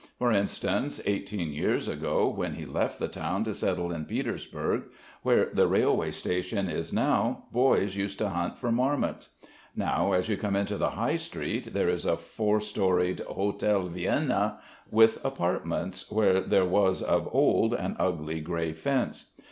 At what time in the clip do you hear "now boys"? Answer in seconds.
6.91-7.95